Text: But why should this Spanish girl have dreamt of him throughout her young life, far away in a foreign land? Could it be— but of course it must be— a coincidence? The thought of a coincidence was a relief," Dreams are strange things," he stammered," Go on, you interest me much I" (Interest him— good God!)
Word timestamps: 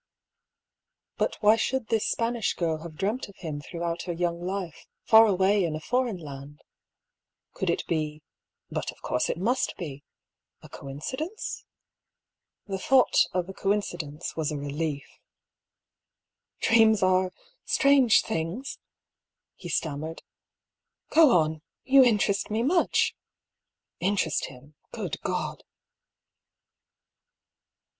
But 1.17 1.37
why 1.41 1.55
should 1.57 1.89
this 1.89 2.07
Spanish 2.09 2.55
girl 2.55 2.79
have 2.79 2.95
dreamt 2.95 3.29
of 3.29 3.35
him 3.35 3.61
throughout 3.61 4.01
her 4.05 4.11
young 4.13 4.41
life, 4.43 4.87
far 5.03 5.27
away 5.27 5.63
in 5.63 5.75
a 5.75 5.79
foreign 5.79 6.17
land? 6.17 6.63
Could 7.53 7.69
it 7.69 7.85
be— 7.85 8.23
but 8.71 8.91
of 8.91 8.99
course 9.03 9.29
it 9.29 9.37
must 9.37 9.77
be— 9.77 10.01
a 10.63 10.69
coincidence? 10.69 11.65
The 12.65 12.79
thought 12.79 13.27
of 13.31 13.47
a 13.47 13.53
coincidence 13.53 14.35
was 14.35 14.51
a 14.51 14.57
relief," 14.57 15.05
Dreams 16.67 17.03
are 17.03 17.31
strange 17.63 18.23
things," 18.23 18.79
he 19.53 19.69
stammered," 19.69 20.23
Go 21.15 21.29
on, 21.37 21.61
you 21.83 22.03
interest 22.03 22.49
me 22.49 22.63
much 22.63 23.13
I" 24.01 24.05
(Interest 24.07 24.45
him— 24.45 24.73
good 24.91 25.21
God!) 25.21 25.63